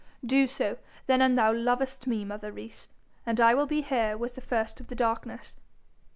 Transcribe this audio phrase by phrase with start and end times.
[0.25, 2.89] 'Do so then an' thou lovest me, mother Rees,
[3.23, 5.53] and I will be here with the first of the darkness.'